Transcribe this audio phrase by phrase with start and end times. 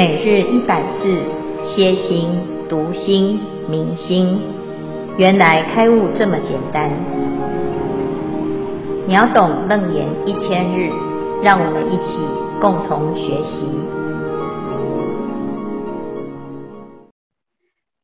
[0.00, 1.22] 每日一百字，
[1.62, 2.30] 歇心、
[2.70, 4.40] 读心、明心，
[5.18, 6.90] 原来开悟这么简单。
[9.06, 10.88] 秒懂楞严一千日，
[11.42, 12.16] 让我们一起
[12.62, 13.60] 共同学习。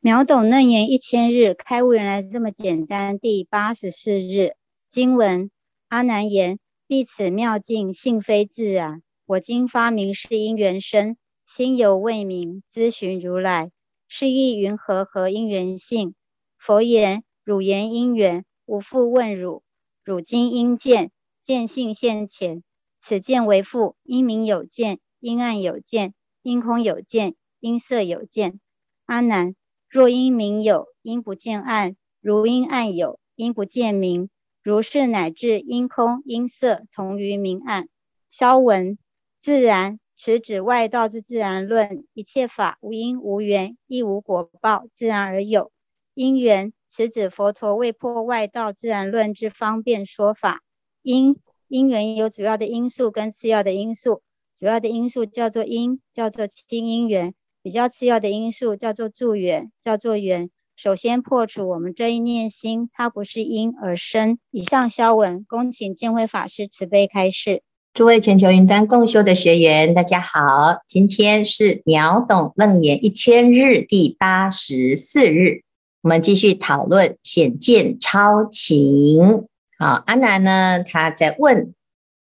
[0.00, 3.18] 秒懂楞严一千日，开悟原来这么简单。
[3.18, 4.52] 第八十四日
[4.86, 5.50] 经文：
[5.88, 9.00] 阿难言，必此妙境，性非自然。
[9.24, 11.16] 我今发明是因缘生。
[11.46, 13.70] 心犹未明，咨询如来，
[14.08, 15.04] 是意云何？
[15.04, 16.16] 何因缘性？
[16.58, 19.62] 佛言：汝言因缘，吾复问汝。
[20.02, 22.64] 汝今应见，见性现前。
[22.98, 28.58] 此见为复：因明有见，因暗有见，因空有见，因色有见。
[29.04, 29.54] 阿难，
[29.88, 34.30] 若因明有，因不见暗；如因暗有，因不见明。
[34.64, 37.88] 如是乃至因空因色同于明暗。
[38.30, 38.98] 萧文
[39.38, 40.00] 自然。
[40.16, 45.70] 此指外道之自然论，一切法无因无缘，亦无果报，自然而有。
[46.14, 50.62] 因缘，此指佛陀为破外道自然论之方便说法。
[51.02, 51.36] 因
[51.68, 54.22] 因缘有主要的因素跟次要的因素，
[54.56, 60.48] 主要的因素叫做因，叫做亲因缘；比较次要的因素叫做助缘，叫做缘。
[60.76, 64.38] 首先破除我们这一念心，它不是因而生。
[64.50, 67.62] 以上消文，恭请见辉法师慈悲开示。
[67.96, 75.62] 诸位全球云端共修的学员，大家好，今天是秒懂楞严一千日第八十四日，
[76.02, 79.46] 我们继续讨论显见超情。
[79.78, 81.72] 好，阿难呢，他在问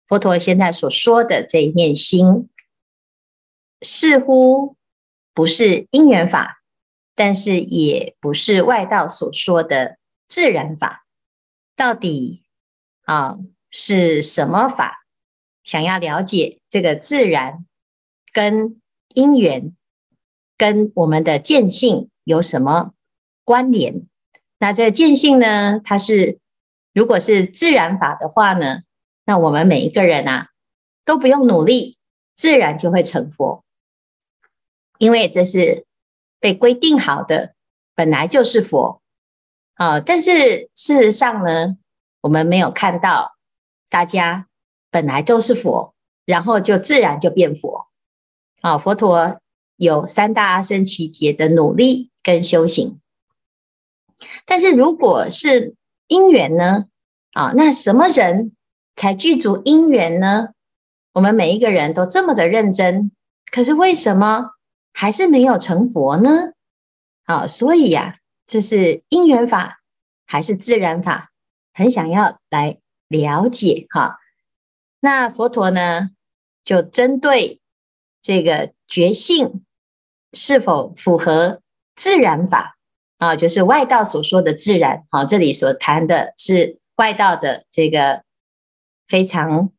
[0.07, 2.51] 佛陀现在所说的这一念心，
[3.81, 4.77] 似乎
[5.33, 6.61] 不是因缘法，
[7.15, 9.97] 但是也不是外道所说的
[10.29, 11.07] 自然法，
[11.75, 12.43] 到底
[13.07, 13.39] 啊
[13.71, 15.06] 是什么法？
[15.67, 17.67] 想要了解这个自然
[18.33, 18.81] 跟
[19.15, 19.75] 因缘
[20.57, 22.93] 跟我们的见性有什么
[23.45, 24.07] 关联？
[24.59, 25.81] 那这见性呢？
[25.83, 26.39] 它是
[26.93, 28.83] 如果是自然法的话呢？
[29.25, 30.51] 那我们每一个人啊
[31.05, 31.99] 都不用努力，
[32.37, 33.65] 自然就会成佛，
[34.99, 35.85] 因为这是
[36.39, 37.55] 被规定好的，
[37.97, 39.03] 本来就是佛
[39.75, 39.99] 啊。
[39.99, 41.77] 但是事实上呢，
[42.21, 43.35] 我们没有看到
[43.91, 44.47] 大家。
[44.97, 45.93] 本来都是佛，
[46.25, 47.89] 然后就自然就变佛。
[48.63, 49.43] 啊，佛陀
[49.77, 52.99] 有三大阿僧只劫的努力跟修行。
[54.47, 55.75] 但是如果是
[56.09, 56.87] 因缘呢？
[57.33, 58.57] 啊，那什么人
[58.97, 60.55] 才具足因缘呢？
[61.13, 63.11] 我们每一个人都这么的认真，
[63.53, 64.53] 可是为什么
[64.95, 66.53] 还是没有成佛呢？
[67.27, 69.83] 啊，所以呀，这是因缘法
[70.25, 71.33] 还是自然法？
[71.75, 74.17] 很想要来了解哈。
[75.01, 76.11] 那佛陀呢，
[76.65, 77.61] 就针对
[78.23, 79.65] 这个觉性
[80.33, 81.61] 是否符合
[81.95, 82.77] 自然法
[83.19, 85.05] 啊，就是外道所说的自然。
[85.11, 88.25] 好，这里所谈的是外道的这个
[89.07, 89.71] 非常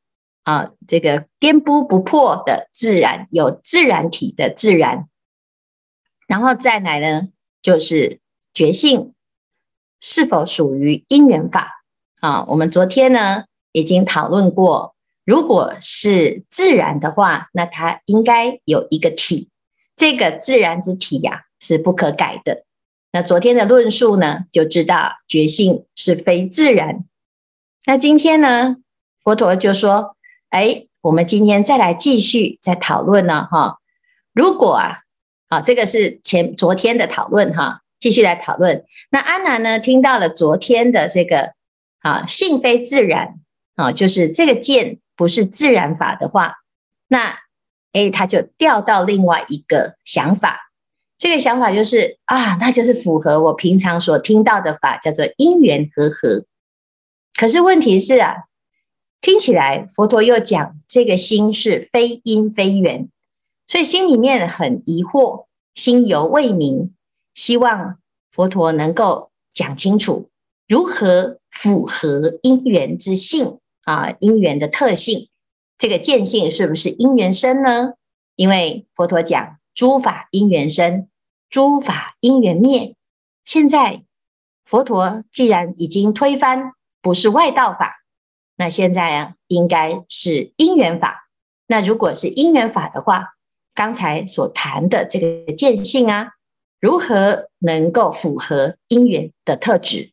[0.43, 5.09] 啊，这个颠扑不破的自然，有自然体的自然。
[6.27, 7.29] 然后再来呢，
[7.61, 8.21] 就是
[8.53, 9.13] 觉性
[9.99, 11.83] 是否属于因缘法
[12.21, 12.45] 啊？
[12.45, 14.95] 我们昨天呢已经讨论过。
[15.27, 19.49] 如果是自然的话，那它应该有一个体，
[19.93, 22.63] 这个自然之体呀、啊、是不可改的。
[23.11, 27.03] 那昨天的论述呢，就知道觉性是非自然。
[27.85, 28.77] 那今天呢，
[29.21, 30.15] 佛陀就说
[30.47, 33.79] ：“哎，我们今天再来继续再讨论呢，哈。
[34.33, 34.99] 如果啊，
[35.49, 38.85] 啊，这个是前昨天的讨论哈，继续来讨论。
[39.09, 41.51] 那阿难呢，听到了昨天的这个
[41.99, 43.41] 啊，性非自然
[43.75, 46.53] 啊，就是这个见。”不是自然法的话，
[47.09, 47.39] 那
[47.91, 50.71] 诶，他就掉到另外一个想法。
[51.17, 56.45] 这个想法就是啊，那就是符合我平常所听到的法，叫做因缘和合。
[57.33, 58.35] 可是问题是啊，
[59.19, 63.09] 听起来佛陀又讲这个心是非因非缘，
[63.65, 66.93] 所以心里面很疑惑，心犹未明，
[67.33, 67.97] 希望
[68.31, 70.29] 佛陀能够讲清楚
[70.67, 73.59] 如何符合因缘之性。
[73.87, 75.29] 啊，因缘的特性，
[75.77, 77.93] 这个见性是不是因缘生呢？
[78.35, 81.07] 因为佛陀讲诸法因缘生，
[81.49, 82.95] 诸法因缘灭。
[83.45, 84.03] 现在
[84.65, 88.03] 佛陀既然已经推翻不是外道法，
[88.57, 91.29] 那现在啊，应该是因缘法。
[91.67, 93.35] 那如果是因缘法的话，
[93.73, 96.31] 刚才所谈的这个见性啊，
[96.81, 100.11] 如何能够符合因缘的特质？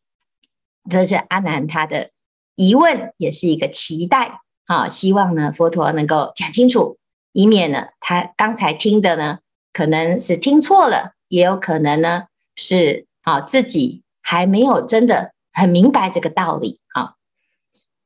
[0.89, 2.14] 这是阿难他的。
[2.55, 6.99] 疑问也是一个期待啊，希望呢佛陀能够讲清楚，
[7.33, 9.39] 以免呢他刚才听的呢
[9.73, 12.25] 可能是听错了，也有可能呢
[12.55, 17.15] 是啊自己还没有真的很明白这个道理啊。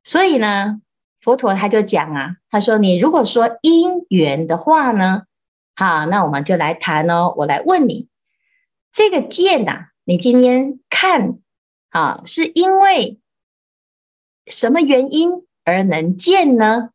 [0.03, 0.81] 所以呢，
[1.21, 5.23] 佛陀他就讲啊，他说你如果说因缘的话呢，
[5.75, 7.33] 好，那我们就来谈哦。
[7.37, 8.09] 我来问你，
[8.91, 11.37] 这个剑呐，你今天看
[11.89, 13.18] 啊，是因为
[14.49, 15.29] 什么原因
[15.63, 16.89] 而能见呢？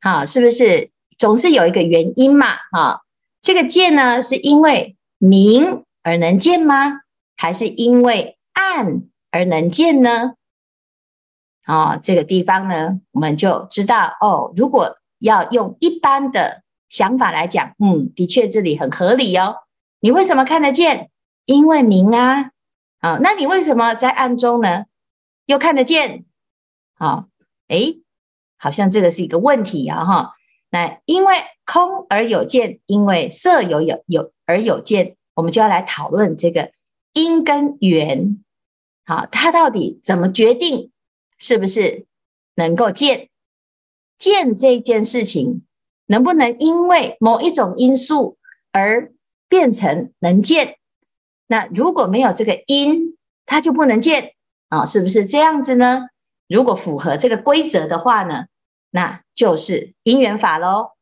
[0.00, 2.54] 好，是不是总是有一个原因嘛？
[2.70, 3.02] 哈，
[3.40, 7.00] 这个见呢，是因为明而能见吗？
[7.36, 10.34] 还是因为暗而能见呢？
[11.64, 14.52] 啊，这个地方呢，我们就知道哦。
[14.54, 19.56] 如果要用一般的想法来讲，嗯，的确这里很合理哦。
[20.00, 21.10] 你为什么看得见？
[21.46, 22.50] 因为明啊。
[23.00, 24.84] 啊，那你为什么在暗中呢？
[25.46, 26.24] 又看得见？
[26.98, 27.28] 好，
[27.68, 28.02] 诶。
[28.60, 30.34] 好像这个是一个问题啊，哈。
[30.70, 36.72] 那因为空而有见，因为色有有有而有见，我们就要来讨论这个
[37.12, 38.44] 因跟缘。
[39.06, 40.90] 好，它到底怎么决定
[41.38, 42.06] 是不是
[42.56, 43.28] 能够见？
[44.18, 45.62] 见这件事情
[46.06, 48.36] 能不能因为某一种因素
[48.72, 49.12] 而
[49.48, 50.78] 变成能见？
[51.46, 53.16] 那如果没有这个因，
[53.46, 54.32] 它就不能见
[54.68, 54.84] 啊？
[54.84, 56.08] 是不是这样子呢？
[56.48, 58.46] 如果符合这个规则的话呢，
[58.90, 60.92] 那就是因缘法喽。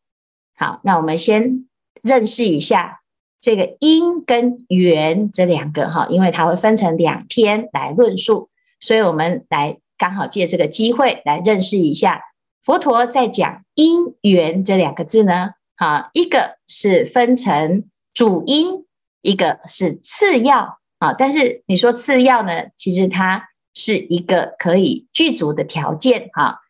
[0.57, 1.69] 好，那我们先
[2.03, 3.01] 认识一下
[3.41, 8.51] 这个因跟缘这两个哈，因为它会分成两天来论述，
[8.81, 12.21] 所以我们来刚好借这个机会来认识一下
[12.61, 15.51] 佛陀在讲因缘这两个字呢。
[15.77, 18.85] 好，一个是分成主因，
[19.23, 21.13] 一个是次要啊。
[21.13, 23.45] 但是你说次要呢，其实它。
[23.77, 26.63] 是一个可以具足的条件哈，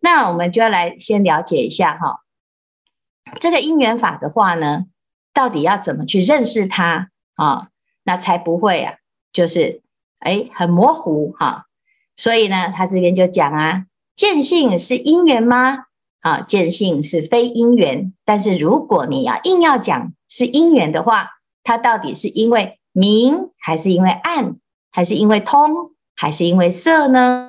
[0.00, 2.24] 那我们就要来先了解一下哈，
[3.40, 4.86] 这个因缘法的话呢，
[5.32, 7.68] 到底要怎么去认识它啊？
[8.02, 8.96] 那才不会啊，
[9.32, 9.82] 就是
[10.18, 11.66] 哎很模糊哈。
[12.16, 15.84] 所以呢，他这边就讲啊，见性是因缘吗？
[16.20, 18.12] 啊，见性是非因缘。
[18.24, 21.28] 但是如果你要硬要讲是因缘的话，
[21.62, 24.56] 它到底是因为明，还是因为暗，
[24.90, 25.92] 还是因为通？
[26.20, 27.48] 还是因为色呢？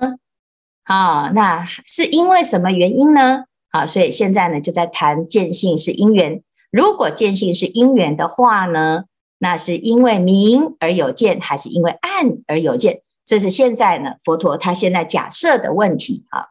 [0.84, 3.46] 啊，那是因为什么原因呢？
[3.72, 6.44] 啊，所以现在呢就在谈见性是因缘。
[6.70, 9.06] 如果见性是因缘的话呢，
[9.40, 13.02] 那是因为明而有见，还是因为暗而有见？
[13.26, 16.50] 这是现在呢佛陀他现在假设的问题啊。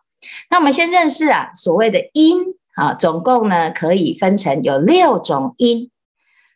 [0.51, 5.89] 那我们先认识啊，所谓的因啊，总共呢可以分成有六种因：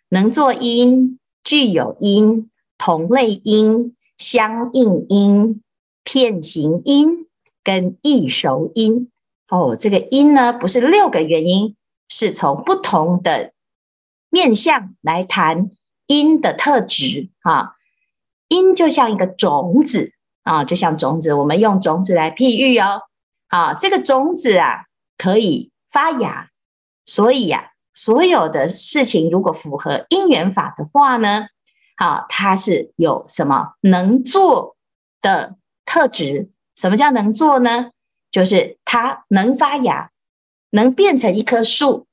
[0.09, 3.95] 能作因、具有因、同类因。
[4.23, 5.63] 相应音、
[6.05, 7.27] 片形音
[7.65, 9.11] 跟易熟音
[9.49, 11.75] 哦，这个音呢不是六个原因，
[12.09, 13.53] 是从不同的
[14.31, 15.73] 面向来谈
[16.07, 17.73] 音的特质啊。
[18.47, 20.13] 音就像一个种子
[20.45, 23.01] 啊，就像种子，我们用种子来譬喻哦。
[23.49, 24.85] 啊，这个种子啊
[25.19, 26.49] 可以发芽，
[27.05, 31.47] 所以呀、所有的事情如果符合因缘法的话呢，
[31.97, 34.77] 好，它是有什么能做
[35.21, 36.51] 的特质？
[36.75, 37.91] 什么叫能做呢？
[38.31, 40.11] 就是它能发芽，
[40.71, 42.07] 能变成一棵树，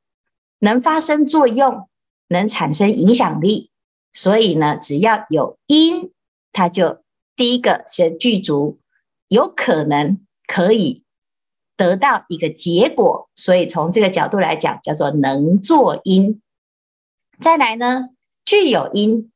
[0.59, 1.87] 能发生作用，
[2.27, 3.71] 能产生影响力。
[4.13, 6.11] 所以呢，只要有因，
[6.51, 7.01] 它就
[7.37, 8.79] 第一个先具足，
[9.29, 11.03] 有可能可以
[11.77, 13.29] 得到一个结果。
[13.33, 16.41] 所以从这个角度来讲，叫做能做因。
[17.39, 18.09] 再来呢，
[18.43, 19.31] 具有因。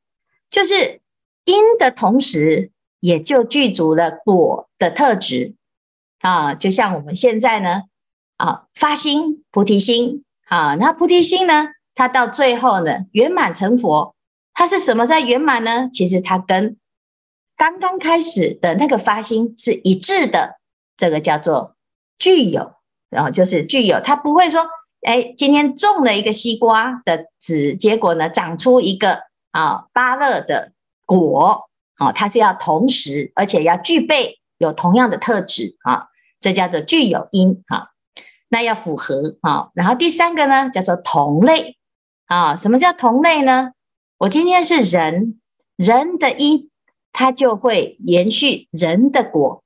[0.54, 1.00] 就是
[1.46, 2.70] 因的同时，
[3.00, 5.56] 也就具足了果的特质
[6.20, 6.54] 啊。
[6.54, 7.82] 就像我们现在呢，
[8.36, 14.14] 啊发心菩提心啊，那菩提心呢，它到最后呢圆满成佛，
[14.52, 15.90] 它是什么在圆满呢？
[15.92, 16.76] 其实它跟
[17.56, 20.60] 刚刚开始的那个发心是一致的，
[20.96, 21.74] 这个叫做
[22.16, 22.74] 具有，
[23.10, 24.64] 然后就是具有，它不会说，
[25.02, 29.24] 哎，今天种了一个西瓜的籽，结果呢长出一个。
[29.54, 30.72] 啊，芭乐的
[31.06, 36.08] 果，啊，它是要同时，而且要具备有同样的特质啊，
[36.40, 37.90] 这叫做具有因啊，
[38.48, 39.70] 那要符合啊。
[39.74, 41.76] 然后第三个呢，叫做同类
[42.26, 42.56] 啊。
[42.56, 43.70] 什么叫同类呢？
[44.18, 45.40] 我今天是人，
[45.76, 46.68] 人的因，
[47.12, 49.62] 它就会延续人的果，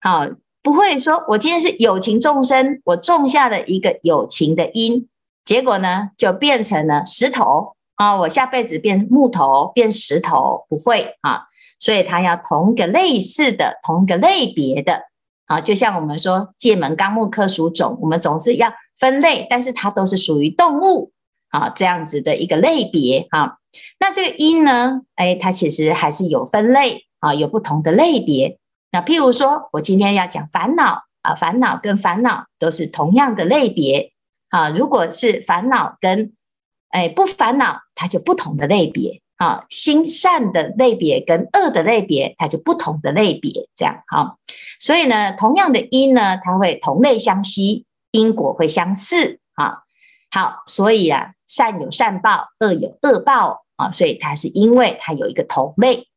[0.00, 0.26] 好，
[0.62, 5.06] 不会说我今天是有情众生，我种下了一个有情的因，
[5.44, 7.75] 结果呢，就变成了石头。
[7.96, 11.46] 啊，我下辈子变木头，变石头不会啊，
[11.78, 15.02] 所以它要同个类似的，同个类别的
[15.46, 21.12] 啊，就像我们说界门纲目科属种，我们总是要分类，但是它都是属于动物
[21.50, 23.58] 啊，这样子的一个类别哈。
[23.98, 28.58] 那这个因呢，哎，它其实还是有分类啊，有不同的类别。
[28.92, 34.12] 那譬如说，我今天要讲烦恼啊，烦恼跟烦恼都是同样的类别
[34.50, 34.70] 啊。
[34.70, 36.32] 如果是烦恼跟
[36.96, 39.66] 哎不烦恼，它就不同的类别啊。
[39.68, 44.38] 心善的类别跟恶的类别，它就不同的类别，这样哈。
[44.80, 49.82] 所以呢，同样的因呢，它会同类相吸，因果会相似啊。
[50.30, 56.08] 好，所以啊，善有善报，恶有恶报啊，所以它是因为它有一个同类。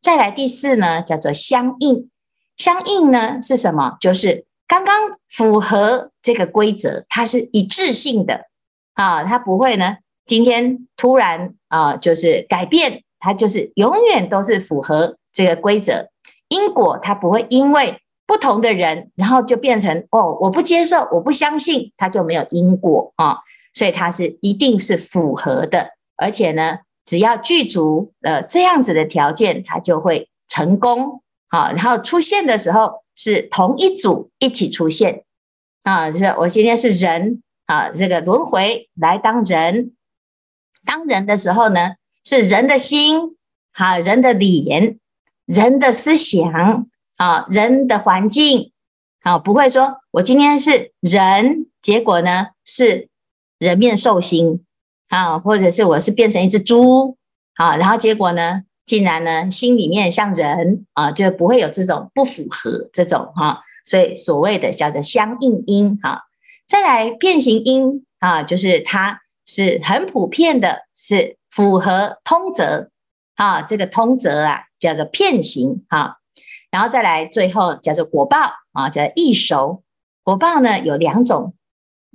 [0.00, 2.08] 再来第四呢，叫做相应。
[2.56, 3.96] 相应呢是什么？
[4.00, 8.46] 就是刚刚符合这个规则，它是一致性的
[8.94, 9.96] 啊，它不会呢
[10.28, 16.10] 今天突然啊就是改变，它就是永远都是符合这个规则。
[16.48, 23.38] 因果它不会因为不同的人，然后就变成哦，我不接受，我不相信，它就没有因果啊。
[23.72, 31.22] 所以它是一定是符合的，而且呢，只要具足呃这样子的条件，它就会成功。
[31.48, 35.24] 好，然后出现的时候是同一组一起出现
[35.84, 39.92] 啊，就是我今天是人啊，这个轮回来当人，
[40.88, 43.36] 当人的时候呢，是人的心，
[43.74, 44.98] 好，人的脸，
[45.44, 48.72] 人的思想啊，人的环境，
[49.20, 53.08] 好，不会说我今天是人，结果呢是。
[53.58, 54.64] 人面兽心
[55.08, 57.16] 啊，或者是我是变成一只猪
[57.56, 66.26] 啊，然后结果呢，竟然呢心里面像人啊，就不会有这种不符合这种哈、所以所谓的叫做相应因哈、
[66.68, 72.90] 再来变形因啊，就是它是很普遍的，是符合通则
[73.34, 76.18] 啊，这个通则啊叫做片行啊，
[76.70, 78.36] 然后再来最后叫做果报
[78.72, 79.82] 啊，叫易熟，
[80.22, 81.54] 果报呢有两种。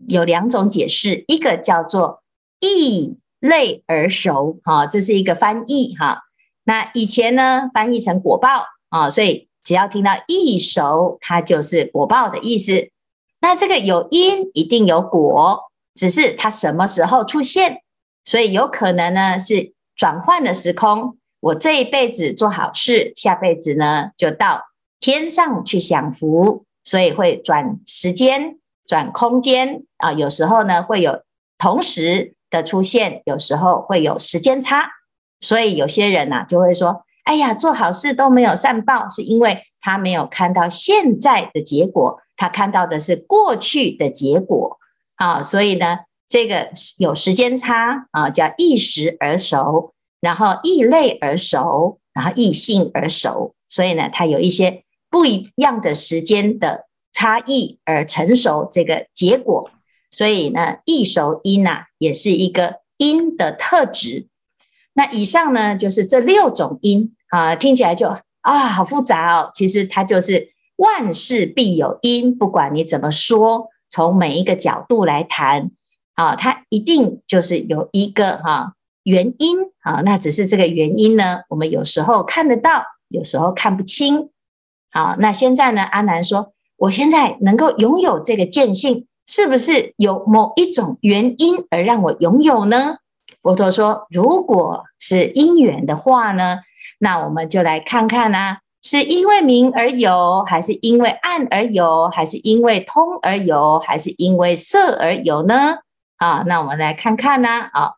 [0.08, 2.24] 有两种解释，一个叫做
[2.60, 6.24] 易类而熟，哈，这是一个翻译哈。
[6.64, 12.90] 那以前呢，翻译成果报啊，所以只要听到易熟，它就是果报的意思。
[13.40, 17.82] 那这个有因一定有果，只是它什么时候出现，
[18.26, 21.18] 所以有可能呢是转换的时空。
[21.40, 24.62] 我这一辈子做好事，下辈子呢就到
[25.00, 28.60] 天上去享福，所以会转时间。
[28.86, 31.24] 转空间啊，有时候呢会有
[31.58, 34.90] 同时的出现，有时候会有时间差，
[35.40, 44.78] 所以有些人呢就会说：“哎呀，做好事都没有善报，是因为他没有看到现在的结果，他看到的是过去的结果
[45.24, 56.88] 啊。”所以呢，这个有时间差啊，叫异时而熟，然后异类而熟，然后异性而熟，所以呢，它有一些不一样的时间的。
[57.16, 59.70] 差异而成熟这个结果，
[60.10, 64.28] 所以呢，易熟因呐，也是一个因的特质。
[64.94, 68.08] 那以上呢，就是这六种因啊，听起来就
[68.42, 69.52] 啊好复杂哦。
[69.54, 75.70] 其实它就是万事必有因，不管你怎么说，从每一个角度来谈
[76.16, 78.74] 啊，它一定就是有一个哈
[79.04, 80.02] 原因啊。
[80.04, 84.32] 那只是这个原因呢，我们有时候看得到，有时候看不清。
[84.92, 86.54] 好，那现在呢，阿南说。
[86.76, 92.98] 我现在能够拥有这个见性，是不是有某一种原因而让我拥有呢？
[93.42, 96.60] 佛陀说，如果是因缘的话呢，
[97.00, 105.78] 那我们就来看看啊，是因为明而有，还是因为暗而有，还是因为通而有，还是因为色而有呢？
[106.18, 107.94] 啊，那我们来看看呢，啊，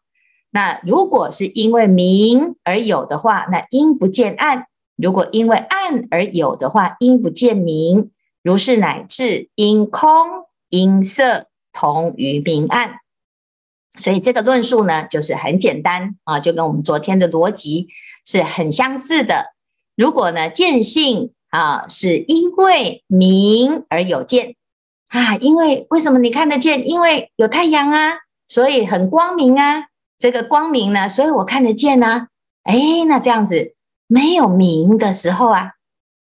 [0.51, 4.65] 那如果是因为明而有的话，那因不见暗；
[4.95, 8.11] 如果因为暗而有的话，因不见明。
[8.43, 12.99] 如是乃至因空因色同于明暗，
[13.97, 17.87] 所以这个论述呢，就是很简单啊，就跟我们昨天的逻辑
[18.23, 19.54] 是很相似的。
[19.95, 24.55] 如果呢见性啊，是因为明而有见
[25.07, 26.87] 啊，因为为什么你看得见？
[26.87, 29.85] 因为有太阳啊，所以很光明啊。
[30.17, 32.27] 这个光明呢，所以我看得见啊。
[32.63, 32.75] 哎，
[33.07, 33.75] 那这样子
[34.07, 35.71] 没有明的时候啊。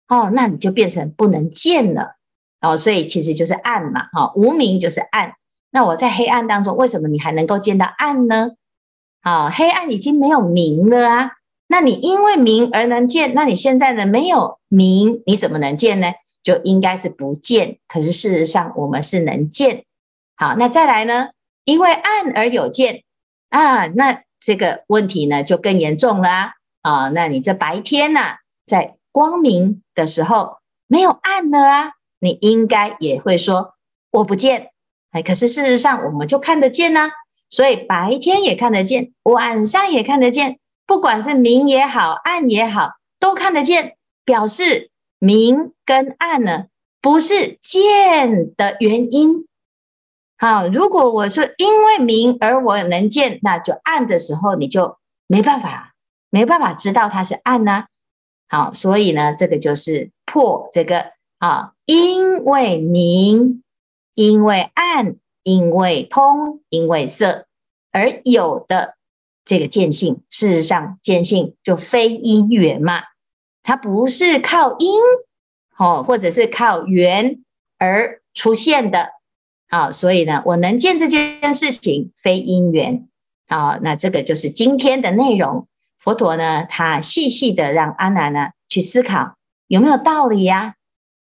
[0.09, 2.17] 哦，那你就变成不能见了
[2.61, 5.35] 哦，所以其实就是暗嘛，哈、哦，无明就是暗。
[5.71, 8.53] 那我在黑暗当中，为什么你还能够见到暗呢？
[9.23, 11.33] 啊、哦，黑暗已经没有明了啊，
[11.69, 16.13] 那你因为明而能见，那你现在呢没有明，你怎么能见呢？
[16.43, 17.79] 就应该是不见。
[17.89, 19.85] 可是事实上我们是能见。
[20.37, 21.31] 好，那再来呢？
[21.65, 23.03] 因为暗而有见
[23.51, 27.09] 啊，那这个问题呢就更严重了啊。
[27.09, 33.75] 那你这白天呐、啊，在光明的时候没有暗了啊，你应该也会说
[34.13, 34.71] 我不见，
[35.11, 37.11] 哎，可是事实上我们就看得见呐、啊，
[37.51, 46.67] 所以白天也看得见，晚上也看得见，不管是明也好，暗也好，都看得见，表示明跟暗呢，
[47.01, 49.47] 不是见的原因。
[50.39, 55.95] 好，如果我说因为明而我能见，那就暗的时候你就没办法，
[56.31, 57.87] 没办法知道它是暗呢、
[58.49, 63.63] 好，所以呢，这个就是破这个啊，因为明，
[64.15, 67.47] 因为暗，因为通，因为色
[67.93, 68.96] 而有的
[69.47, 73.01] 这个见性，事实上见性就非因缘嘛，
[73.63, 75.01] 它不是靠因
[75.79, 77.43] 哦，或者是靠缘
[77.79, 79.13] 而出现的。
[79.69, 83.09] 好，所以呢，我能见这件事情非因缘。
[83.49, 85.67] 好，那这个就是今天的内容。
[85.97, 89.37] 佛陀呢，他细细的让阿难呢去思考
[89.67, 90.75] 有没有道理呀？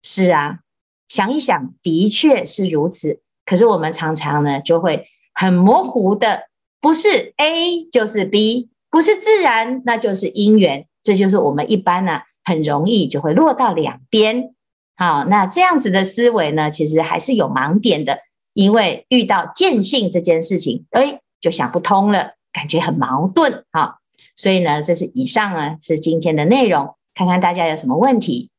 [0.03, 0.59] 是啊，
[1.07, 3.21] 想一想，的确是如此。
[3.45, 6.47] 可是我们常常呢就会很模糊的，
[6.79, 10.87] 不是 A 就是 B，不是自然，那就是因缘。
[11.01, 14.53] 这就是我们一般呢很容易就会落到两边。
[14.95, 18.19] 好，那这样子的思维呢，其实还是有盲点的。
[18.53, 23.97] 因为遇到见性这件事情，哎，就想不通了，感觉很矛盾好。
[24.37, 28.49] 所以呢，这是以上呢是今天的内容，看看大家有什么问题。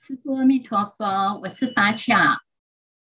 [0.00, 2.14] 师父阿弥陀佛，我是法巧。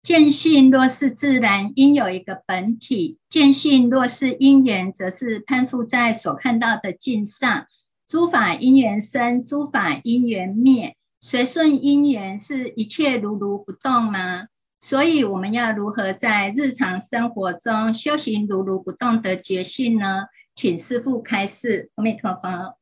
[0.03, 7.65] 见性若是自然，应有一个本体；见性若是因缘，则是攀附在所看到的境上。
[8.05, 14.47] 诸法因缘生，诸法因缘灭，随顺因缘，是一切如如不动吗？
[14.81, 20.23] 所以我们要如何在日常生活中修行如如不动的觉性呢？
[20.53, 21.91] 请师父开示。
[21.95, 22.77] 阿弥陀佛。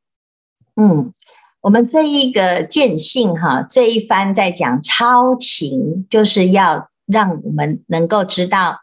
[0.74, 1.14] 嗯，
[1.60, 8.80] 我们这一个见性哈，这一番在讲超情，就是要让我们能够知道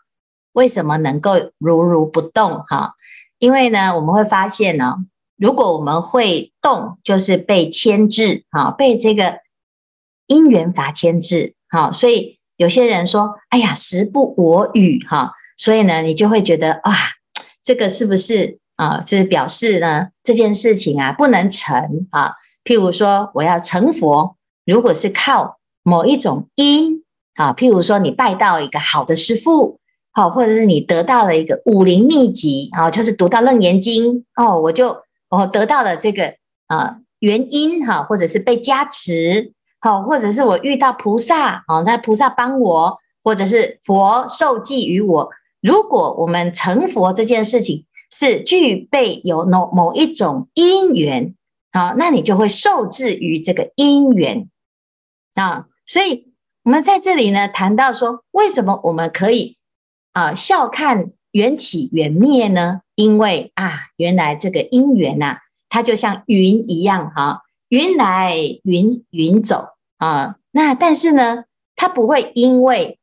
[0.54, 2.96] 为什么能够如如不动哈。
[3.38, 4.96] 因为呢，我们会发现呢，
[5.38, 9.39] 如果我们会动，就是被牵制哈，被这个
[10.28, 12.38] 因缘法牵制哈，所以。
[12.60, 16.91] 有些人说：“哎呀，时不我与哈，所以呢，你就会觉得啊，
[17.63, 19.00] 这个是不是啊？
[19.00, 22.34] 这是表示呢，这件事情啊不能成啊。
[22.65, 27.06] 譬如说，我要成佛，如果是靠某一种因
[27.39, 29.80] 啊，譬如说你拜到一个好的师父，
[30.12, 34.97] 好，或者是你得到了一个武林秘籍啊，就是读到《楞严经》哦，我就
[35.30, 36.36] 我得到了这个
[36.67, 45.30] 啊原因哈，或者是被加持。”好，或者是我遇到菩萨，哦，那菩萨帮我，或者是佛受记于我。
[45.62, 51.34] 如果我们成佛这件事情是具备有某某一种因缘，
[51.71, 54.49] 好，那你就会受制于这个因缘
[55.36, 55.67] 啊。
[55.88, 56.29] 所以，
[56.69, 59.58] 我们在这里呢谈到说，为什么我们可以
[60.13, 62.82] 啊笑看缘起缘灭呢？
[62.93, 67.41] 因为啊，原来这个因缘呐，它就像云一样，哈。
[67.69, 72.99] 云来云云走啊，那但是呢，它不会因为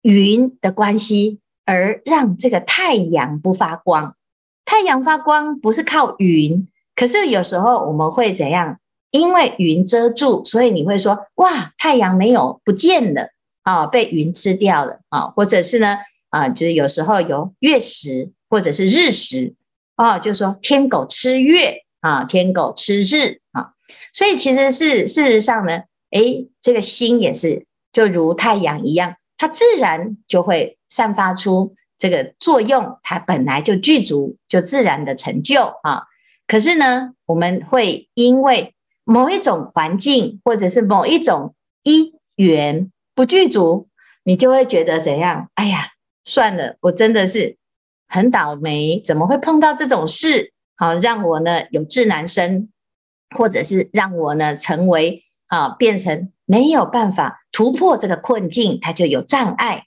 [0.00, 4.16] 云的关系而让这个太阳不发光。
[4.64, 8.78] 太阳发光不是靠云，可是有时候我们会怎样？
[9.14, 13.28] 因为云遮住，所以你会说哇，太阳没有不见了
[13.62, 15.98] 啊，被云吃掉了啊，或者是呢
[16.30, 19.54] 啊，就是有时候有月食或者是日食
[19.94, 23.74] 啊，就是说天狗吃月啊，天狗吃日啊。
[24.12, 36.02] 所以其实是事实上呢，诶，这个心也是就如太阳一样，它自然就会散发出这个作用，它本来就具足，就自然的成就啊。
[36.48, 38.73] 可是呢，我们会因为
[39.04, 43.88] 某一种环境或者是某一种因缘不具足，
[44.24, 45.48] 你就会觉得怎样？
[45.54, 45.90] 哎呀，
[46.24, 47.56] 算了，我真的是
[48.08, 50.52] 很倒霉，怎么会碰到这种事？
[50.76, 52.68] 好，让我呢有志难伸。
[53.36, 59.86] 或者是让我呢成为啊，变成没有办法突破这个困境，它就有障碍。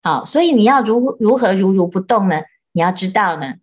[0.00, 2.42] 好，所以你要如如何如如不动呢？
[2.70, 3.54] 你要知道呢，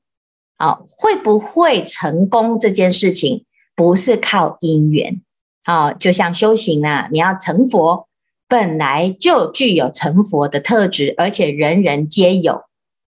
[0.58, 3.46] 好，会不会成功这件事情
[3.82, 5.22] 不是靠因缘。
[5.64, 8.08] 好，就像修行啊，你要成佛，
[8.48, 12.66] 本来就具有成佛的特质，而且人人皆有。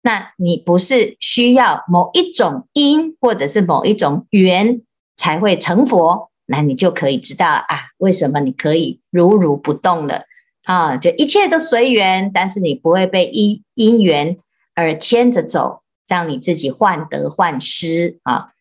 [0.03, 4.81] 那你不是需要某一种因，或者是某一种缘。
[5.17, 7.65] 才会成佛，那你就可以知道啊，
[7.97, 10.23] 为什么你可以如如不动了
[10.63, 10.95] 啊？
[10.95, 14.37] 就一切都随缘，但是你不会被因因缘
[14.75, 18.51] 而牵着走，让你自己患得患失啊。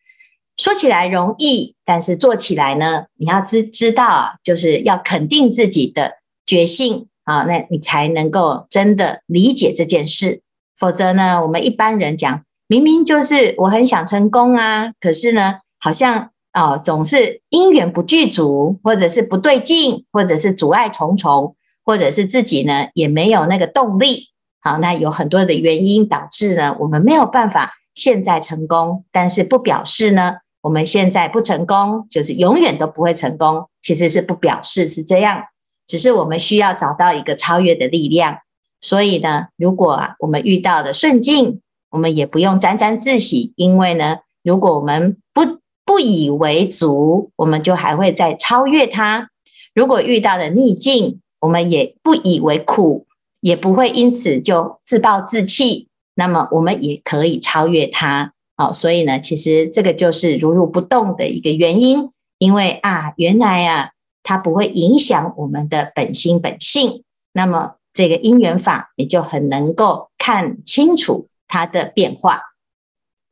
[0.59, 10.41] 说起来容易，但是做起来呢，你要知知道，就是要肯定自己的决心啊，那你才能够真的理解这件事。
[10.77, 24.25] 否则呢，我们一般人讲明明就是我很想成功啊，可是呢，好像啊、总是因缘不具足，或者是不对劲，或者是阻碍重重，或者是自己呢也没有那个动力。
[24.59, 33.67] 好，那有很多的原因导致呢，我们没有办法现在成功，但是不表示呢，我们现在不成功，就是永远都不会成功。
[33.81, 35.43] 其实是不表示是这样，
[35.87, 38.39] 只是我们需要找到一个超越的力量。
[38.81, 49.29] 所以呢，如果我们遇到的顺境，我们也不用沾沾自喜，因为呢，如果我们不不以为足，我们就还会再超越它。
[49.73, 53.05] 如果遇到的逆境，我们也不以为苦。
[53.41, 58.33] 也不会因此就自暴自弃，那么我们也可以超越它。
[58.59, 63.91] 好，所以呢，其实这个就是如如不动的一个原因，因为啊，原来啊，
[64.21, 72.41] 它不会影响我们的本心本性，那么这个因缘法你就很能够看清楚它的变化。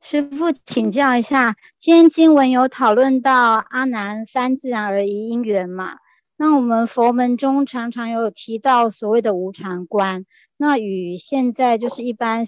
[0.02, 5.98] 师父请教一下，今天经文有讨论到阿难翻自然而已因缘嘛？
[6.38, 10.24] 那我们佛门中常常有提到所谓的无常观，
[10.56, 12.46] 那与现在就是一般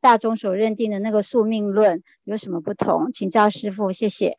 [0.00, 3.12] 大众所认定的那个宿命论有什么不同？
[3.12, 4.36] 请教师傅，谢谢。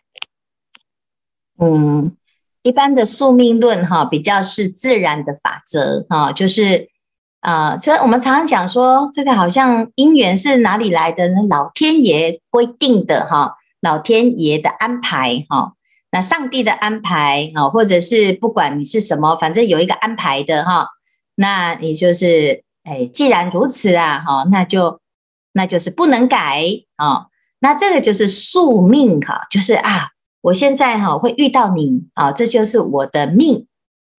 [1.59, 2.15] 嗯，
[2.61, 6.89] 一般的宿命论哈，比较是自然的法则哈，就是
[7.39, 11.35] 啊，这我们常常讲说，这个好像因缘是哪里来的呢？
[11.49, 15.73] 老天爷规定的哈，老天爷的安排哈。
[16.09, 20.87] 那上帝的安排啊，或者是不管你是什么，反正有一个安排的哈，
[21.35, 25.01] 那你就是哎，既然如此啊，哈，那就
[25.57, 26.63] 那就是不能改
[26.97, 27.25] 啊，
[27.59, 30.09] 那这个就是宿命哈，就是啊，
[30.41, 33.65] 我现在哈会遇到你啊，这就是我的命，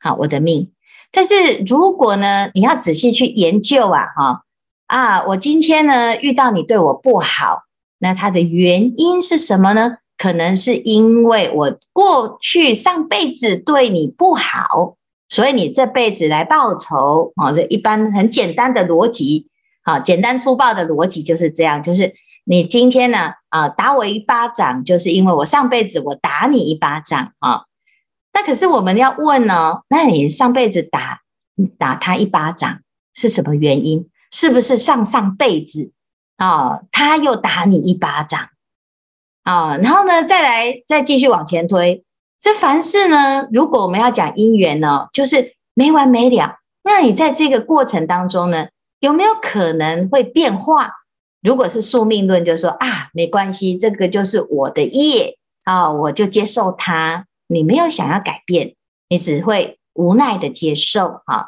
[0.00, 0.72] 好，我的命。
[1.12, 4.42] 但是如果呢，你要仔细去研究啊，哈
[4.88, 7.62] 啊，我今天呢遇到你对我不好，
[8.00, 9.98] 那它的原因是什么呢？
[10.18, 14.96] 可能是因为我过去上辈子对你不好，
[15.28, 17.52] 所以你这辈子来报仇啊！
[17.52, 19.46] 这一般很简单的逻辑，
[19.88, 22.12] 啊，简单粗暴的逻辑就是这样，就是
[22.44, 27.64] 你今天呢，啊，打我一巴掌，就是因为我上辈子我打你一巴掌啊。
[28.34, 31.20] 那可是我们要问呢，那你上辈子打
[31.78, 32.80] 打他一巴掌
[33.14, 34.10] 是什么原因？
[34.30, 35.92] 是不是上上辈子
[36.36, 38.40] 啊，他又打你一巴掌？
[39.44, 42.04] 啊，然后呢，再来再继续往前推，
[42.42, 46.58] 这凡事呢，如果我们要讲因缘呢，就是没完没了。
[46.84, 48.68] 那你在这个过程当中呢，
[49.00, 50.90] 有没有可能会变化？
[51.40, 57.26] 如果是宿命论，就说啊，没关系，这个就是我的业啊，我就接受它。
[57.46, 58.74] 你没有想要改变，
[59.08, 61.46] 你只会无奈的接受啊。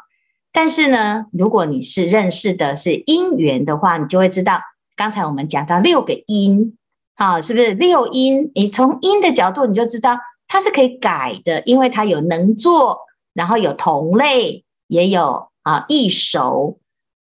[0.51, 4.61] 但是呢，如果你是认识的是因缘的话，你就会知道，
[4.95, 6.77] 刚才我们讲到六个因。
[7.15, 8.51] 啊，是不是六因？
[8.55, 12.97] 你从因的角度，你就知道它是可以改的，因为它有能做，
[13.33, 16.79] 然后有同类，也有啊易熟。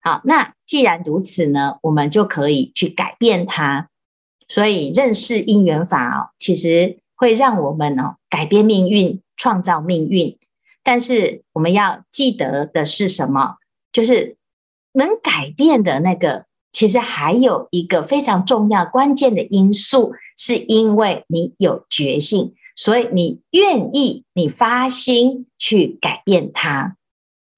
[0.04, 3.90] 好，那既然如此呢，我们就可以去改变它。
[4.48, 10.38] 所以认识因缘法哦，其实会让我们哦改变命运，创造命运。
[10.84, 13.56] 但是我们要记得的是什么？
[13.94, 14.36] 就是
[14.92, 16.46] 能改变的那个。
[16.74, 26.98] 其实还有一个非常重要、关键的因素，是因为你有觉性，所以你愿意、你发心去改变它，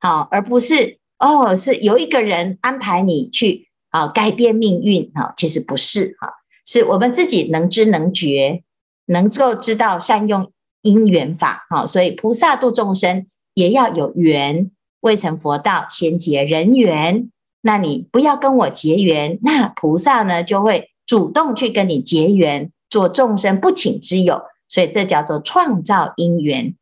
[0.01, 6.29] 好，而不是哦，是有一个人安排你去啊改变命运啊，其实不是哈，
[6.65, 8.61] 是我们自己能知能觉，
[9.07, 10.51] 能够知道善用
[10.83, 17.31] 因缘法，好，所以菩萨度众生也要有缘，未成佛道先结人缘。
[17.61, 26.75] 那你不要跟我结缘，那菩萨呢就会主动去跟你结缘，做众生不请之友，所以这叫做创造因缘。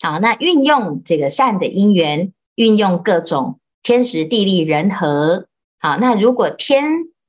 [0.00, 5.46] 好，那运用这个善的因缘，运用各种天时地利人和。
[5.78, 6.84] 好，那如果天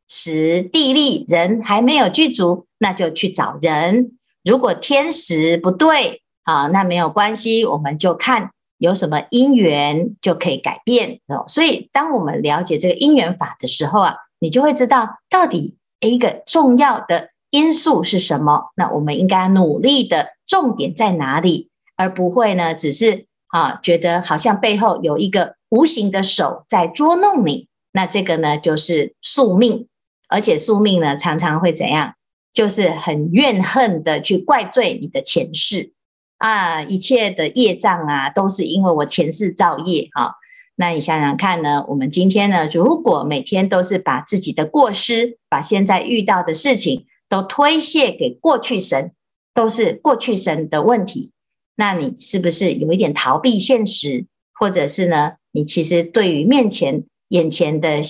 [0.08, 4.18] 时地利人还没有具足，那就去找人。
[4.44, 8.50] 如果天时不对，好，那没有关系，我们就看。
[8.80, 18.72] 有什么因缘就可以改变哦，所以当我们了解这个因缘法的时候啊，你就会知道到底一个重要的因素是什么。
[18.76, 23.26] 那我们应该努力的重点在哪里，而不会呢，只是
[23.58, 27.68] 啊觉得好像背后有一个无形的手在捉弄你。
[27.92, 29.88] 那这个呢，就是宿命，
[30.30, 32.14] 而且宿命呢，常常会怎样？
[32.54, 35.94] 就是很怨恨的去怪罪你的前世。
[36.38, 40.34] 啊，一切的业障啊，都是因为我前世造业啊。
[40.76, 41.84] 那你想想看呢？
[41.88, 49.12] 我们今天呢，如果每天都是把自己的过失，把现在遇到的事情都推卸给过去神，
[49.56, 51.32] 都是过去神的问题，
[51.78, 54.26] 那你是不是有一点逃避现实？
[54.60, 58.02] 或者是呢，你其实对于面前眼前的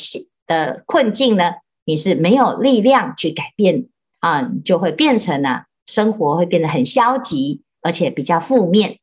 [0.47, 3.88] 的困境呢，你是没有力量去改变
[4.19, 8.99] 啊，就会变成呢，生活会变得很消极，而且比较负面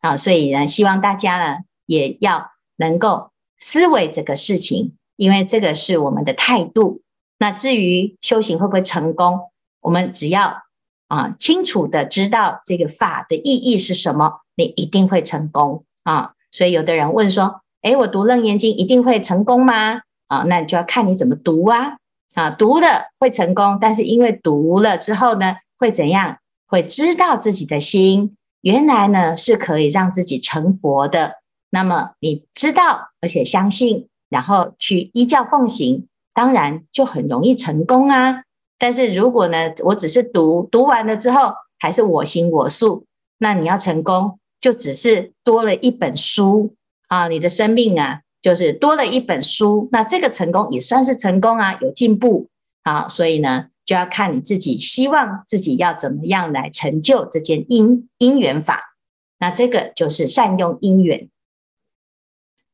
[0.00, 0.16] 啊。
[0.16, 7.02] 所以呢，希望大家呢也要能够思维这个事情，因为这个是我们的态度。
[7.38, 9.38] 那至于修行会不会成功，
[9.80, 10.62] 我们只要
[11.08, 16.32] 啊清楚的知道这个法的意义是什么，你一定会成功啊。
[16.50, 21.96] 所以有的人问说：“诶，我读楞严经一定会成功吗？”啊，那你就要看你怎么读啊。
[22.34, 26.38] 啊，读了会成功，但是因为读了之后呢，会怎样？
[26.66, 31.36] 会知道自己的心原来呢是可以让自己成佛的。
[31.70, 38.42] 那么你知道而且相信，然后去依教奉行，当然就很容易成功啊。
[38.78, 43.04] 但是如果呢，我只是读，读完了之后还是我行我素，
[43.38, 44.38] 那你要成功。
[44.60, 46.74] 就只是多了一本书
[47.06, 52.48] 啊，你的生命啊，就是多了一本书，那这个成功也算是成功啊，有进步
[52.82, 58.96] 啊，所以呢，就要看你自己希望自己要怎么样来成就这件因因缘法，
[59.38, 61.30] 那这个就是善用因缘。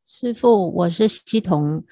[0.06, 1.84] 师父，我是希彤，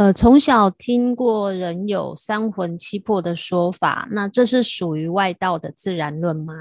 [0.00, 6.54] 呃，从小听过人有三魂七魄的说法，那这是属于外道的自然论吗？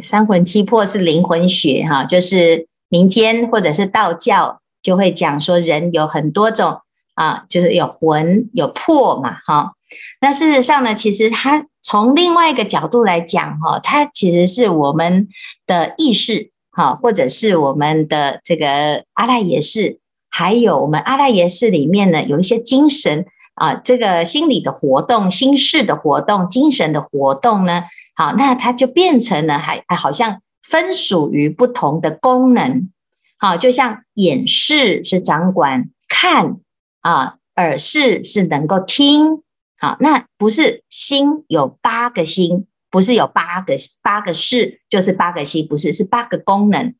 [0.00, 6.78] 三魂七魄是灵魂学哈，就是民间或者是道教就会讲说人有很多种
[7.14, 9.72] 啊，就是有魂有魄嘛哈。
[10.20, 15.26] 那事实上呢，其实它从另外一个角度来讲哈，它其实是我们
[15.66, 19.98] 的意识哈，或者是我们的这个阿赖耶识，
[20.36, 27.84] 还有我们阿赖耶识里面呢有一些精神啊，这个心理的活动、心识的活动、精神的活动呢。
[28.16, 32.90] 好，那它就变成了还还好像分属于不同的功能。
[33.38, 36.56] 好，就像眼视是掌管看
[37.02, 39.42] 啊，耳视是能够听。
[39.78, 46.92] 好，那不是心有八个心，不是有八个八个识，就是八个心，不是是八个功能。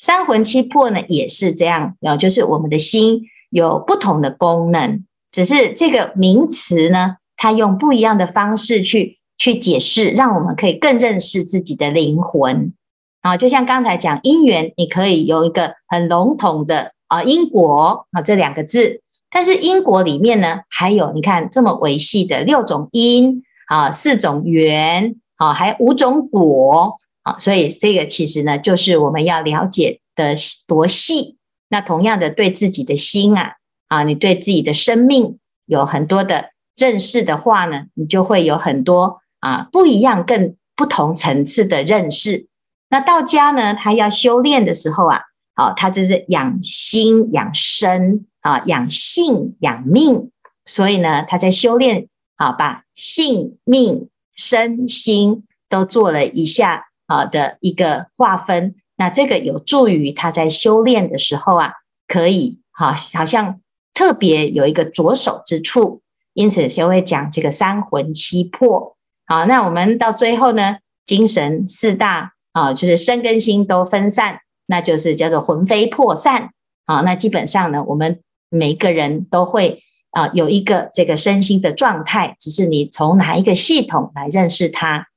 [0.00, 9.18] 三魂七魄呢也是这样，然就是我们的心有不同的功能，只是这个名词呢，它用不一样的方式去。
[9.42, 12.74] 去解释，让我们可以更认识自己的灵魂
[13.22, 13.38] 啊！
[13.38, 26.98] 就像刚才讲因缘，你可以有一个很笼统的啊因果啊这两个字，但是因果里面呢，还有你看这么维系的六种因啊，四种缘啊，还有五种果
[27.38, 30.34] 所以这个其实呢，就是我们要了解的
[30.66, 31.36] 多细。
[31.68, 33.54] 那同样的，对自己的心啊
[33.88, 39.20] 啊，你对自己的生命有很多的认识的话呢，你就会有很多。
[39.40, 42.46] 啊，不一样，更不同层次的认识。
[42.90, 45.22] 那道家呢，他要修炼的时候啊，
[45.54, 50.30] 好，他就是养心、养身啊，养性、养命。
[50.66, 58.76] 所以呢，他在修炼，啊，把性命、身心都做了一下啊的一个划分。
[58.96, 61.72] 那这个有助于他在修炼的时候啊，
[62.06, 63.60] 可以好，好像
[63.92, 66.02] 特别有一个着手之处。
[66.32, 68.96] 因此，就会讲这个三魂七魄。
[69.26, 76.50] 好，那我们到最后呢，精神四大啊，就是身跟心都分散，那就是叫做魂飞魄散。
[76.86, 85.08] 好，那基本上呢，我们每个人都会啊有一个这个身心的状态，只是你从哪一个系统来认识它。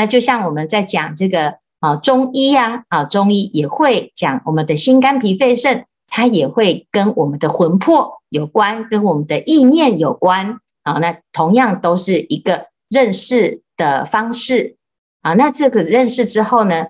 [0.00, 10.58] 那就像我们在讲这个啊中医呀啊，中医也会讲我们的心肝脾肺肾，它也会跟我们的魂魄有关，跟我们的意念有关。
[10.84, 12.70] 啊，那同样都是一个。
[12.92, 14.74] 认识的方式
[15.22, 16.86] 啊，那这个认识之后呢，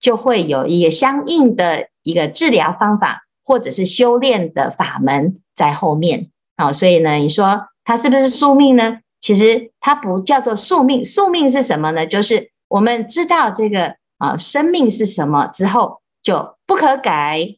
[0.00, 6.72] 就会有一个相应的一个治疗方法，或者是修炼的法门在后面啊。
[6.72, 9.00] 所以呢，你说它是不是宿命呢？
[9.20, 12.06] 其实它不叫做宿命，宿命是什么呢？
[12.06, 17.56] 就是我们知道这个啊，生命是什么之后就不可改。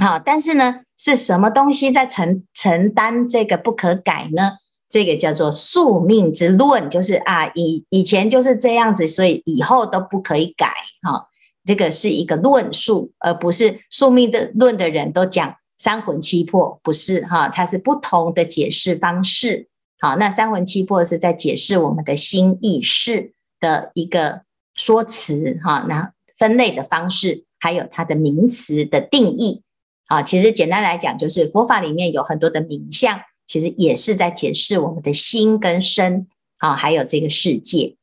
[0.00, 4.52] 好，但是呢，是什么东西在承承担这个不可改呢？
[4.88, 10.68] 这个叫做宿命之论，就是啊，以以前就是这样子，所以以后都不可以改
[11.02, 11.26] 哈。
[11.64, 19.68] 这个是一个论述，而不是宿命的论的人都讲三魂七魄，不是哈，它是不同的解释方式。
[19.98, 24.42] 好，那三魂七魄是在解释我们的心意识的一个
[24.74, 29.62] 说辞哈，那分类的方式，还有它的名词的定义。
[30.06, 37.97] 啊，其实简单来讲，就是佛法里面有很多的名相，其实也是在解释我们的心跟身啊，还有这个世界。